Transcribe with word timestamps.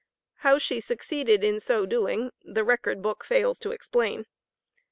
How 0.37 0.57
she 0.57 0.79
succeeded 0.79 1.43
in 1.43 1.59
so 1.59 1.85
doing 1.85 2.31
the 2.43 2.63
record 2.63 3.03
book 3.03 3.23
fails 3.23 3.59
to 3.59 3.69
explain. 3.69 4.25